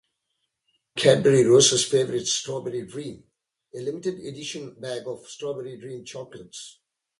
Cadbury 0.95 1.43
Roses 1.43 1.85
Favourites 1.85 2.33
Strawberry 2.33 2.87
Dream: 2.87 3.21
a 3.75 3.79
limited 3.81 4.15
edition 4.19 4.73
bag 4.79 5.03
of 5.05 5.27
Strawberry 5.29 5.77
Dream 5.77 6.03
chocolates. 6.03 6.79